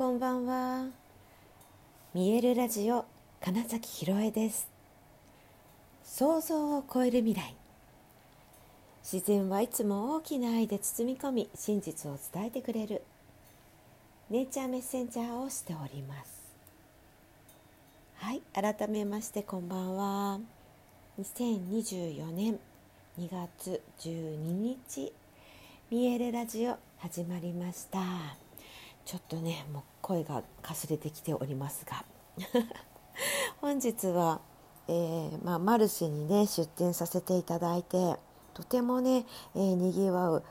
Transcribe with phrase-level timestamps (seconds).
[0.00, 0.86] こんばんは。
[2.14, 3.04] 見えるラジオ
[3.42, 4.66] 金崎ひろえです。
[6.02, 7.54] 想像を超える未来。
[9.02, 13.02] 自然はいつも大きな愛で包み込み真実を伝えてくれる。
[14.30, 16.50] ネイチャーメッセンジャーをしております。
[18.14, 20.40] はい改めましてこんばんは。
[21.20, 22.58] 2024年
[23.18, 25.12] 2月12日
[25.90, 27.98] 見えるラジオ始まりました。
[29.04, 32.04] ちょっとねもう声がかすれてきておりますが。
[33.60, 34.40] 本日は、
[34.88, 38.18] えー、まあ、マルシェにね出店させていただいて
[38.52, 40.42] とてもね、えー、にぎわう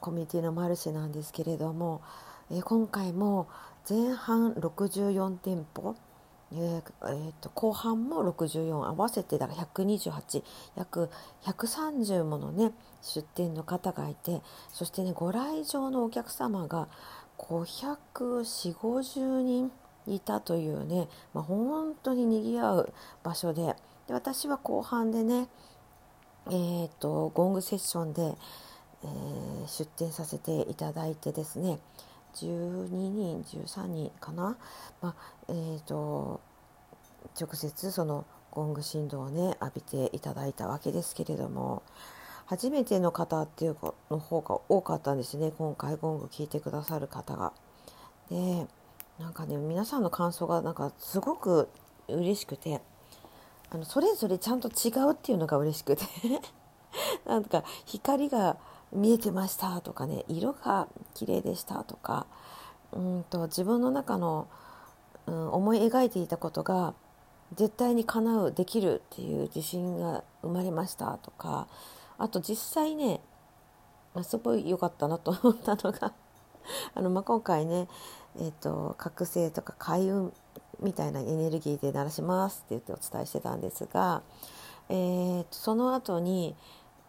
[0.00, 2.00] コミュニティのマルシェなんですけれども、
[2.50, 3.48] えー、今回も
[3.88, 5.96] 前半64店舗
[6.50, 10.42] えーえーと、後半も64合わせてだから128
[10.76, 11.10] 約
[11.42, 14.40] 130ものね出店の方がいて
[14.72, 16.88] そしてねご来場のお客様が
[17.38, 19.72] 54050人
[20.06, 23.74] いたというね、まあ、本当ににぎわう場所で
[24.06, 25.48] で私は後半でね
[26.50, 31.78] えーと、ゴングセッションで、えー、出展させていただいてですね
[32.36, 34.56] 12人13人かな、
[35.02, 35.14] まあ、
[35.48, 36.40] えーと、
[37.38, 41.82] 直接そのゴング振動をね浴びていただいたわけですけれども
[42.48, 47.52] 初めての方っていうかの方が多かったんですね今回ゴング聞いてくださる方が。
[48.30, 48.66] で
[49.18, 51.68] なんかね皆さんの感想がなんかすごく
[52.08, 52.80] 嬉しくて
[53.70, 56.04] あのそれぞれちゃんと違うっていうのが嬉しくて
[57.26, 58.56] なんか光が
[58.92, 62.26] 見えてましたとかね色が綺麗でしたとか
[62.92, 64.48] うんと自分の中の、
[65.26, 66.94] うん、思い描いていたことが
[67.54, 71.66] 絶対に叶うできるっていう自信が生まれましたとか
[72.18, 73.20] あと実際ね
[74.22, 76.12] すごい良かったなと思ったのが
[76.94, 77.88] あの、まあ、今回ね、
[78.36, 80.32] えーと、覚醒とか開運
[80.80, 84.22] みたいなエネルギーで鳴らしますって言ってお伝えしてたんですが、
[84.88, 86.56] えーと、その後に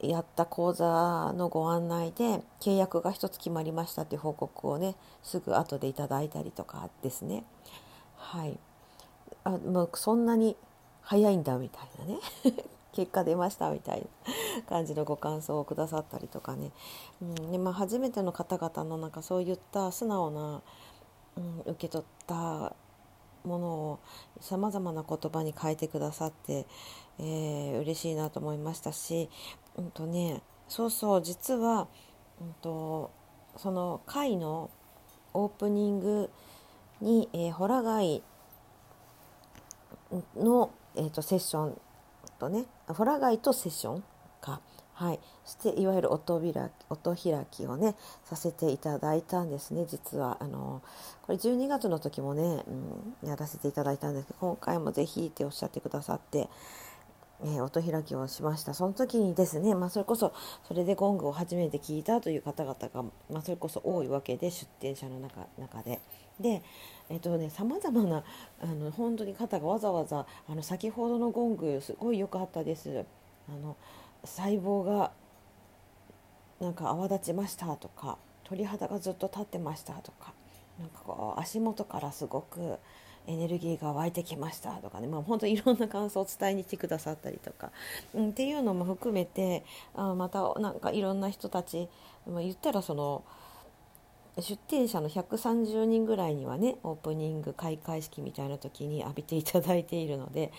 [0.00, 7.44] やった講座のご案内で契約が1つ決まりましたっていう報告をねすぐ後でいただいたりとかですね。
[8.16, 8.58] はい。
[9.44, 10.56] あもうそんなに
[11.00, 12.20] 早いんだみたいなね。
[12.96, 16.70] 結果出ましたみたいな感じのご感想をくださったりとかね、
[17.20, 20.62] うんでまあ、初めての方々のなんかそういった素直な、
[21.36, 22.74] うん、受け取った
[23.44, 23.98] ものを
[24.40, 26.64] さまざまな言葉に変えてくださって、
[27.18, 29.28] えー、嬉しいなと思いましたし、
[29.76, 31.88] うんとね、そうそう実は、
[32.40, 33.10] うんと、
[33.58, 34.70] その会の
[35.34, 36.30] オープニング
[37.02, 38.22] に、えー、ホラガイ
[40.34, 41.80] の、えーとセッション
[42.38, 44.04] とねホラ貝とセッション
[44.40, 44.60] か。
[44.94, 45.20] はい。
[45.44, 46.54] そしていわゆる音開き
[46.88, 49.84] 音開きをねさせていただいたんですね。
[49.86, 50.82] 実はあの
[51.22, 52.64] これ12月の時もね、
[53.22, 56.48] うん、やらせていただいたんですけど今回もぜひっておっしゃってくださって
[57.44, 58.72] えー、音開きをしました。
[58.72, 60.32] その時にですね、まあ、それこそ
[60.66, 66.00] それでゴングを初めて聞いたという方々が、まあ、それこそ多いわけで出店者の中中で。
[66.40, 66.62] で
[67.08, 68.24] えっ、とねさまざまな
[68.62, 73.04] あの本当に方がわざわざあの先ほどのゴングすごい良かったです。
[73.48, 73.76] あの
[74.24, 75.12] 細胞が
[76.60, 80.32] なんか泡立ちましたとか鳥肌がずっと立ってましたとか
[80.78, 82.78] なんかこう足元からすごく
[83.26, 87.72] エネルギーが湧いてきましたとかね、まあ、本当にいろんな感想を伝えに来てくださったりとか、
[88.14, 89.64] うん、っていうのも含めて
[89.94, 91.88] あまたなんかいろんな人たち、
[92.26, 93.24] まあ、言ったらその
[94.38, 100.52] 出店者の130人ぐらいにはねオープニング開会式みたいな時に 浴びていただいているので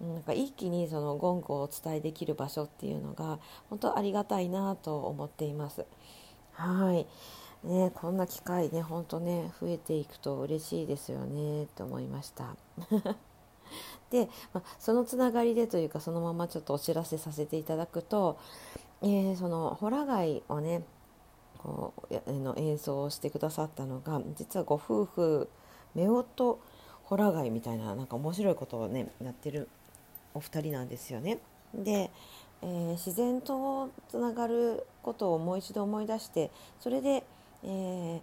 [0.00, 3.40] なんか一気にそのゴングをお伝えできる場所っていうのが
[3.70, 5.84] 本当ありがたいなと思っています。
[6.52, 7.06] はい
[7.64, 12.54] ね、こんな機会ね本当ね増えていくと嬉しいですよねと思いました。
[14.10, 18.36] で、まあ、そのつながりでというかそのままちょっとお知らせさせていただくと、
[19.00, 20.84] えー、そのホラ貝をね
[21.64, 25.48] こうの演奏をしてくださったのが実はご夫婦
[25.96, 26.58] 夫婦
[27.04, 29.68] ホラ貝みたいななんか面白いことをねやってる
[30.32, 31.38] お二人なんですよね。
[31.74, 32.10] で、
[32.62, 36.50] えー、自然とつながることをもう一度思い出して
[36.80, 37.24] それで
[37.64, 38.20] えー、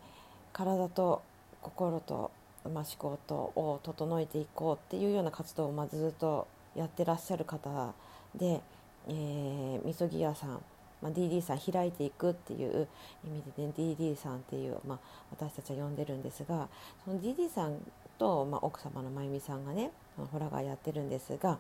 [0.54, 1.22] 体と
[1.62, 2.32] 心と、
[2.64, 7.94] まあ、思考とを整えていこうっていうような活動を、ま、ずっとやってらっしゃる方
[8.36, 8.62] で、
[9.08, 10.62] えー、みそぎ屋さん、
[11.02, 12.88] まあ、DD さん開いていくっていう
[13.26, 15.00] 意味で、ね、DD さんっていう、まあ、
[15.32, 16.68] 私たちは呼んでるんですが
[17.04, 17.78] その DD さん
[18.18, 19.92] と、まあ、奥様のまゆみさんがね
[20.32, 21.58] ホラガーやってるんですが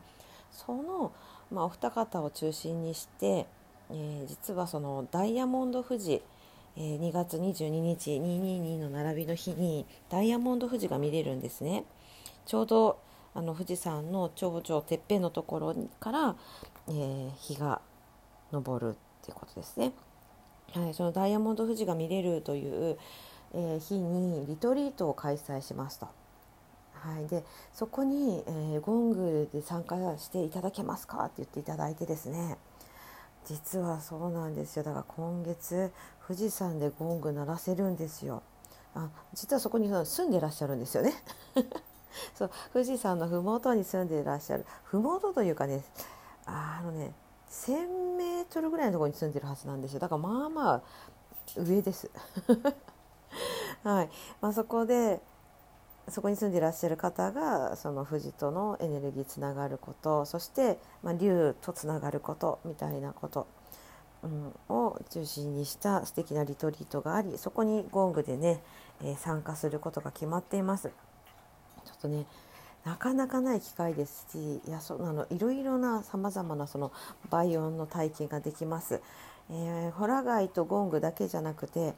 [0.51, 1.11] その、
[1.51, 3.47] まあ、お二方を中心にして、
[3.89, 6.21] えー、実はそのダイヤモンド富士
[6.77, 11.83] えー、2月22日222の並びの日にダイヤモンド富士が見れるんですね。
[12.45, 12.99] ちょうど
[13.33, 16.35] あの富士山の頂上てっぺんのところから、
[16.87, 17.81] えー、日が
[18.51, 18.95] 昇る。
[19.21, 19.93] っていうことですね。
[20.73, 22.97] はい、そのダイヤモンド富士が見れるという、
[23.53, 26.07] えー、日にリトリートを開催しますと。
[26.93, 32.57] はい、でそこに、えー、ゴングで参加していただけますかって言っていただいてですね。
[33.45, 34.83] 実はそうなんですよ。
[34.83, 35.91] だから今月
[36.27, 38.43] 富士山でゴング鳴らせるんですよ。
[38.93, 41.13] あ実はそこに住んでらっしゃるんですよね。
[42.35, 44.65] そう富士山の麓に住んでいらっしゃる。
[44.83, 45.83] 麓というかね
[46.45, 47.13] あのね
[47.51, 49.99] 1,000メートルぐらいのところに住んでるはずなんですよ。
[49.99, 50.81] だからまあまあ
[51.57, 52.09] 上です。
[53.83, 54.09] はい。
[54.39, 55.21] まあ、そこで
[56.09, 63.47] そこに住んでいらっしゃる方がその富士とのエネルギーつながることそして、まあ、竜とつながることみたいなこと、
[64.23, 68.61] うん、を中心にした素敵なリトリートがありそこにゴングでね、
[69.03, 70.91] えー、参加することが決まっています。
[71.85, 72.25] ちょっとね
[72.83, 76.91] なかなかない機会ですしいやそなのいろいろなさまざまなその
[77.29, 79.01] 倍音の体験ができます。
[79.49, 81.93] えー、ホラ貝とゴングだけじゃなくて、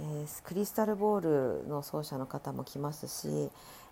[0.00, 3.50] えー、クリスタルボールの奏者の方も来ますし、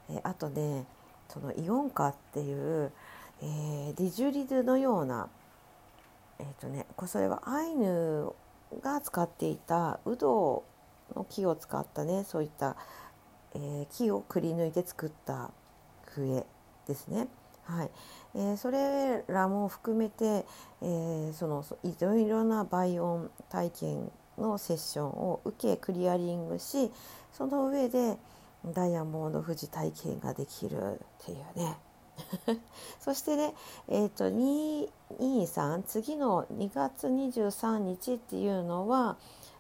[0.08, 0.86] えー、あとね
[1.28, 2.92] そのイオンカっていう、
[3.40, 5.28] えディジュリドのような、
[6.38, 8.28] えーとね、それはアイヌ
[8.82, 10.62] が使っていたウド
[11.16, 12.76] の木を使ったねそういった、
[13.54, 15.50] え木をくり抜いて作った
[16.14, 16.46] 笛
[16.86, 17.28] ですね。
[17.64, 17.90] はい
[18.34, 20.44] えー、それらも含めて、
[20.80, 26.90] えー、そのいろいろな倍音体験のセッションを受けクリアリングし
[27.32, 28.16] その上で
[28.66, 31.78] ダイヤモンド富士体験ができるっていうね
[33.00, 33.54] そしてね、
[33.88, 39.16] えーと、223次の2月23日っていうのは、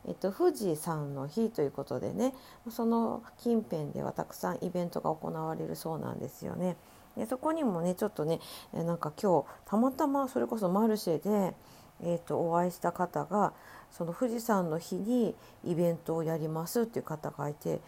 [0.06, 2.34] えっと、富士山の日ということでね
[2.70, 6.76] その近辺ではたくさんイベントが行われるそうなんですよね。
[7.16, 8.40] でそこにもねちょっとね
[8.72, 11.54] なんか今日たまたまそれこそマルシェで、
[12.02, 13.52] えーと、お会いした方が
[13.90, 15.34] その富士山の日に
[15.64, 17.80] イベントをやりますっていう方がいて、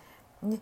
[0.43, 0.61] ね、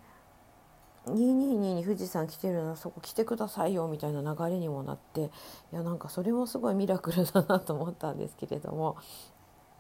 [1.07, 5.29] 222に富士山来てるなそこ来てくださいよみたいな流れにもなってい
[5.73, 8.97] やなんかそれもすごいミラクルだなと思ったんですけれども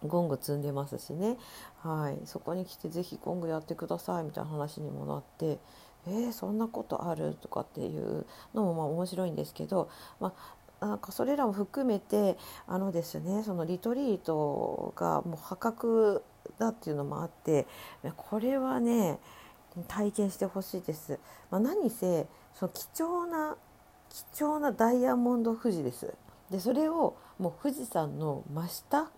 [0.08, 1.36] ゴング積んでますしね、
[1.82, 5.58] はい、そこに来てぜひゴングやってくださいみたいな話にもなって
[6.06, 9.88] えー、そんなことあるとかっていうのもまあ面白いんですけど、
[10.20, 10.34] ま
[10.80, 16.24] あ、なんかそれらも含めてあのですねそのリトリートがもう破格
[16.58, 17.66] だっていうのもあって
[18.16, 19.18] これはね
[19.88, 21.18] 体験してほしいです。
[21.50, 23.56] まあ、何せその貴重な
[24.10, 26.12] 貴重なダイヤモンド富士です。
[26.50, 29.10] でそれをもう富士山の真下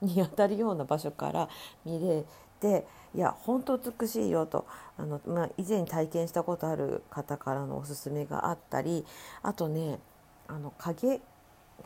[0.02, 1.48] にあたるような場所から
[1.84, 2.24] 見れ
[2.60, 4.66] ていや本当美しいよと
[4.96, 9.06] あの、まあ、以前体験したことある方からのおすすめがあったり
[9.42, 9.98] あとね
[10.46, 11.20] あの影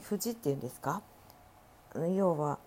[0.09, 1.03] 富士っていうんですか？
[2.17, 2.59] 要は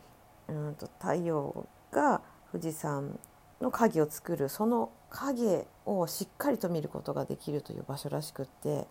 [0.47, 2.21] うんと太陽が
[2.51, 3.17] 富士山
[3.59, 8.87] の影を作るその影をしっかりと見ることができるという場所らしくって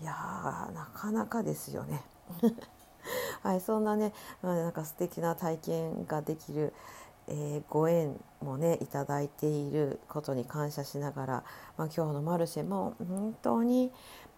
[0.00, 0.12] いや
[0.74, 2.02] なかなかですよね。
[3.42, 4.12] はい、そんなね、
[4.42, 6.72] なんか素敵な体験ができる、
[7.28, 11.44] えー、ご縁もねいただいていることに感謝しながら、
[11.76, 13.90] まあ、今日のマルシェも本当に、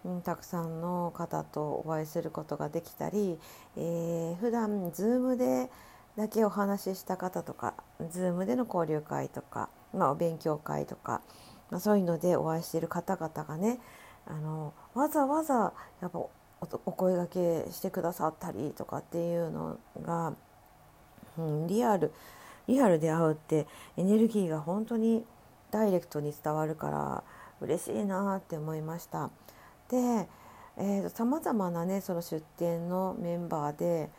[0.05, 3.37] うん、たくさんの方とお会いすることができたり、
[3.77, 5.69] えー、普段 Zoom で
[6.15, 11.21] だけお話しした方とか Zoom での交流会とか、まあ、お勉強会とか、
[11.69, 13.79] まあ、そういうのでお会いしている方々がね
[14.25, 16.19] あのわざわざやっぱ
[16.85, 20.33] お声がけしてくださったりとかっていうのが、
[21.37, 22.11] うん、リアル
[22.67, 23.67] リアルで会うって
[23.97, 25.23] エネルギーが本当に
[25.71, 27.23] ダイレクトに伝わるから
[27.61, 29.29] 嬉しいなって思いました。
[29.89, 30.27] で
[31.09, 34.09] さまざまなねその出店のメンバーで、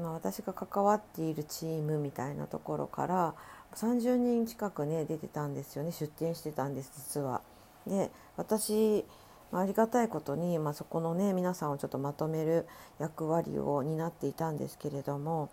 [0.00, 3.34] まあ、私が関わっているチームみたいなところから
[3.74, 7.40] 30人近くね出てたんですよね出店してたんです実は。
[7.86, 9.04] で私
[9.52, 12.66] ありがたいことに、まあ、そこのね皆さんをちょっとまとめる
[12.98, 15.50] 役割を担っていたんですけれども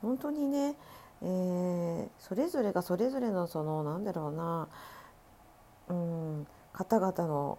[0.00, 0.76] 本当にね
[1.22, 4.68] えー、それぞれがそれぞれのそのなんだろうな、
[5.88, 7.58] うん、方々の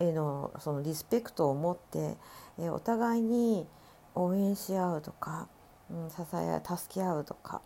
[0.00, 2.16] へのそのリスペクトを持って、
[2.58, 3.68] えー、お互いに
[4.16, 5.48] 応援し合うとか、
[5.90, 7.62] うん、支え助け合うとか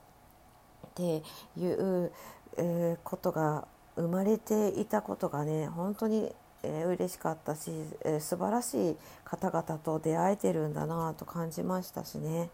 [0.88, 1.22] って
[1.56, 2.12] いう、
[2.58, 3.66] えー、ことが
[3.96, 7.70] 生まれていたことがね本当に、えー、嬉しかったし、
[8.04, 12.50] えー、素晴らしい方々と出会えてるんだなと感じましたしね。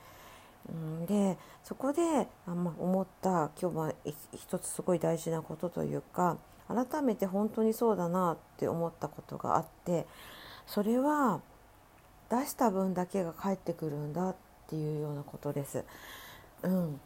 [0.68, 3.92] うん、でそこであ、ま、思った今日は
[4.32, 6.37] 一つすごい大事なことというか
[6.68, 10.06] 改めて本当にそうだなって思ったことがあって
[10.66, 11.40] それは
[12.30, 14.37] 出した分だけが返ってくるんだっ
[14.68, 15.85] ていうようなことです。
[16.62, 17.00] うん、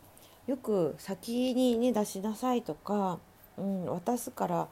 [0.46, 3.18] よく先にね出しなさいとか、
[3.56, 4.68] うん、渡すから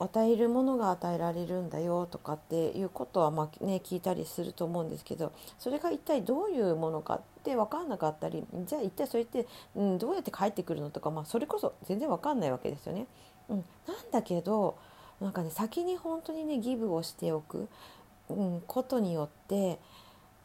[0.00, 9.46] 与えるものが与えられるんだよとかっていうことはまあね聞いたりすると思うんですけどそれが一体どういうものかって分かんなかったりじゃあ一体それって、
[9.76, 13.06] うん、どうやって帰ってくるのとか、まあ、それこそ全然分かんないわけですよね。
[13.48, 14.76] うん、なんだけど
[15.20, 17.68] なんかね先に本当にねギブをしておく、
[18.28, 19.78] うん、ことによって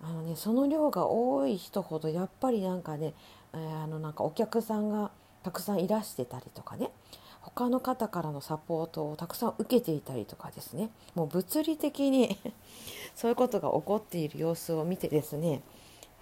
[0.01, 3.13] あの、ね、その量が多い人ほどやっぱりなんかね、
[3.53, 5.11] えー、あのなんかお客さんが
[5.43, 6.91] たくさんいらしてたりとかね
[7.41, 12.37] 他の方からのサポートをたくさん受けていたりとかですねもう物理的に
[13.15, 15.61] そういうことが起こっている様子を見てですね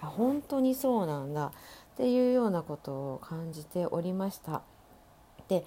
[0.02, 1.52] あ本当にそうなんだっ
[1.98, 4.62] ていうようなことを感じておりました。
[5.48, 5.66] で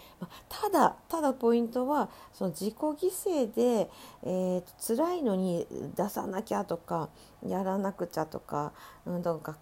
[0.48, 3.90] ただただポイントはその自己犠牲で、
[4.22, 7.08] えー、辛いのに出さなきゃとか
[7.46, 8.72] やらなくちゃとか,、
[9.06, 9.56] うん、なんか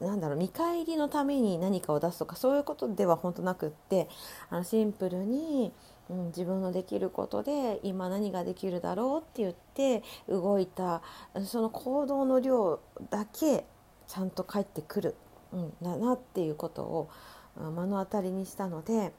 [0.00, 4.08] なんだろう見返りのために何かを出すとかそういうことでは本当なくって
[4.48, 5.72] あのシンプルに、
[6.08, 11.02] うん、自分のできることで今何ができるだろうって言って動いた
[11.44, 13.66] その行動の量だけ
[14.08, 15.14] ちゃんと返ってくる、
[15.52, 17.10] うん、だなっていうことを
[17.56, 19.12] 目の当たりにしたので。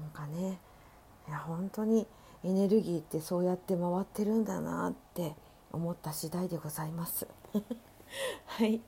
[0.00, 0.58] なんかね
[1.28, 2.06] いや本当に
[2.44, 5.34] エネルギーってそうやって回ってるんだなって
[5.72, 7.26] 思った次第でございます。
[8.46, 8.80] はい、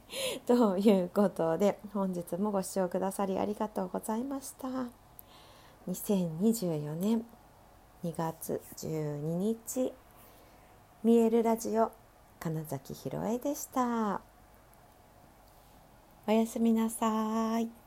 [0.46, 4.68] ということで本日もご視聴くださりありがとうございました。
[5.88, 7.24] 2024年
[8.04, 9.92] 2月12日
[11.02, 11.92] 見えるラジオ
[12.38, 14.20] 金崎ひろえでした。
[16.28, 17.85] おやすみなさい。